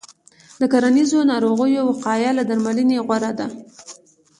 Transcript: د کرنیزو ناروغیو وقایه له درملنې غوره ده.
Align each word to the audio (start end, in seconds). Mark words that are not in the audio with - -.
د 0.59 0.61
کرنیزو 0.71 1.19
ناروغیو 1.31 1.87
وقایه 1.89 2.31
له 2.37 2.43
درملنې 2.49 2.97
غوره 3.05 3.31
ده. 3.39 3.47